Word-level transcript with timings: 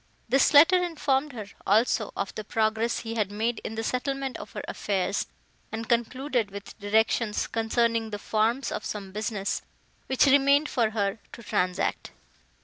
This 0.27 0.51
letter 0.51 0.81
informed 0.83 1.31
her, 1.33 1.45
also, 1.67 2.11
of 2.17 2.33
the 2.33 2.43
progress 2.43 3.01
he 3.01 3.13
had 3.13 3.31
made 3.31 3.61
in 3.63 3.75
the 3.75 3.83
settlement 3.83 4.35
of 4.37 4.53
her 4.53 4.63
affairs, 4.67 5.27
and 5.71 5.87
concluded 5.87 6.49
with 6.49 6.75
directions, 6.79 7.45
concerning 7.45 8.09
the 8.09 8.17
forms 8.17 8.71
of 8.71 8.83
some 8.83 9.11
business, 9.11 9.61
which 10.07 10.25
remained 10.25 10.69
for 10.69 10.89
her 10.89 11.19
to 11.33 11.43
transact. 11.43 12.13